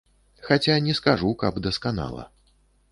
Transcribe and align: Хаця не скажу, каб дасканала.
Хаця 0.47 0.77
не 0.87 0.95
скажу, 1.01 1.31
каб 1.45 1.61
дасканала. 1.69 2.29